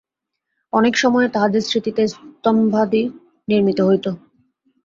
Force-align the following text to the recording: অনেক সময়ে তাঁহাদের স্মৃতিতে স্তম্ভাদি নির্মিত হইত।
অনেক 0.73 0.93
সময়ে 0.97 1.27
তাঁহাদের 1.27 1.61
স্মৃতিতে 1.61 2.03
স্তম্ভাদি 2.07 3.03
নির্মিত 3.47 3.79
হইত। 3.81 4.05